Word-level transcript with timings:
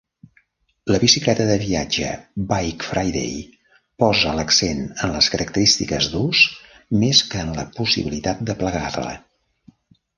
La 0.91 0.99
bicicleta 1.01 1.43
de 1.49 1.57
viatge 1.63 2.07
Bike 2.53 2.87
Friday 2.87 3.37
posa 4.05 4.35
l'accent 4.41 4.83
en 4.89 5.15
les 5.19 5.31
característiques 5.37 6.11
d'ús 6.17 6.45
més 7.05 7.25
que 7.33 7.47
en 7.47 7.57
la 7.63 7.71
possibilitat 7.81 8.47
de 8.51 8.61
plegar-la. 8.65 9.19